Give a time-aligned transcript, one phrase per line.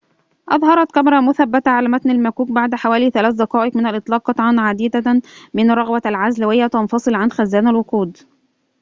[0.49, 5.21] أظهرت كاميرا مثبتة على متن المكوك بعد حوالي 3 دقائق من الإطلاق قطعاً عديدة
[5.53, 8.17] من رغوة العزل وهي تنفصل عن خزان الوقود